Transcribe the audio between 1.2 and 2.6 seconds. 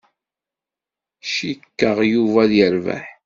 Cikkeɣ Yuba ad